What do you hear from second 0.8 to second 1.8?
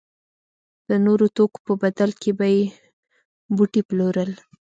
د نورو توکو په